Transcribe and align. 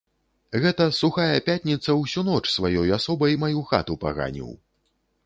Гэта 0.61 0.85
сухая 0.99 1.43
пятніца 1.49 1.95
ўсю 1.99 2.23
ноч 2.29 2.39
сваёй 2.55 2.89
асобай 2.97 3.39
маю 3.45 3.59
хату 3.73 3.99
паганіў. 4.05 4.49